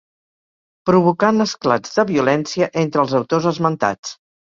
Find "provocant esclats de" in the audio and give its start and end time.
0.91-2.07